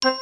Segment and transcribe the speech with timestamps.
[0.00, 0.12] Hello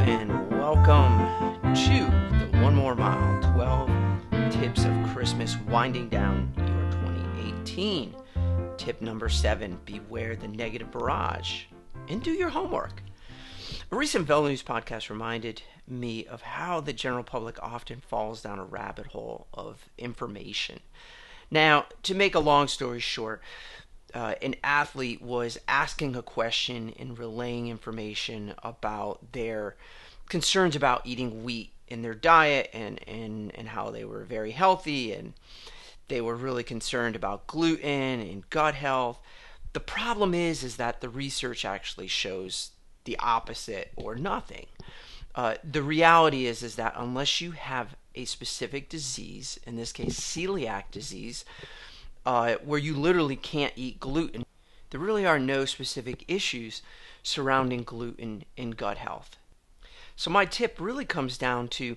[0.00, 1.18] and welcome
[1.74, 2.06] to
[2.38, 4.03] the One More Mile 12
[4.64, 8.16] Tips of Christmas Winding Down Your 2018.
[8.78, 11.64] Tip number seven Beware the negative barrage
[12.08, 13.02] and do your homework.
[13.92, 18.64] A recent VeloNews podcast reminded me of how the general public often falls down a
[18.64, 20.80] rabbit hole of information.
[21.50, 23.42] Now, to make a long story short,
[24.14, 29.76] uh, an athlete was asking a question and relaying information about their
[30.30, 35.12] concerns about eating wheat in their diet and, and, and how they were very healthy
[35.12, 35.32] and
[36.08, 39.20] they were really concerned about gluten and gut health.
[39.74, 42.72] The problem is is that the research actually shows
[43.04, 44.66] the opposite or nothing.
[45.36, 50.18] Uh, the reality is is that unless you have a specific disease, in this case
[50.18, 51.44] celiac disease,
[52.26, 54.44] uh, where you literally can't eat gluten.
[54.90, 56.82] There really are no specific issues
[57.22, 59.36] surrounding gluten in gut health.
[60.16, 61.96] So, my tip really comes down to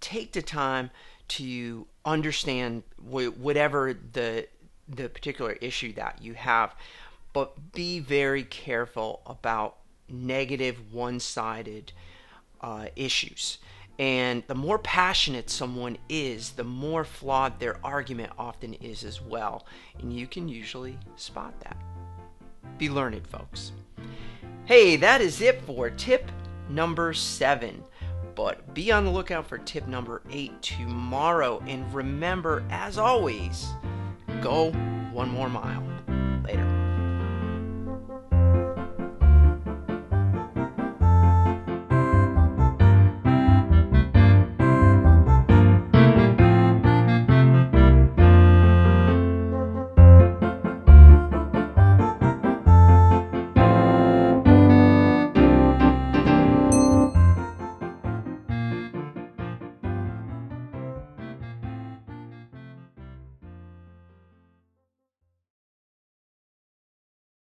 [0.00, 0.90] take the time
[1.28, 4.48] to understand wh- whatever the,
[4.88, 6.74] the particular issue that you have,
[7.32, 9.76] but be very careful about
[10.08, 11.92] negative, one sided
[12.60, 13.58] uh, issues.
[13.98, 19.66] And the more passionate someone is, the more flawed their argument often is as well.
[20.00, 21.76] And you can usually spot that.
[22.78, 23.72] Be learned, folks.
[24.64, 26.30] Hey, that is it for tip
[26.70, 27.84] number seven.
[28.34, 31.62] But be on the lookout for tip number eight tomorrow.
[31.66, 33.68] And remember, as always,
[34.40, 34.70] go
[35.12, 35.82] one more mile.
[36.44, 36.89] Later.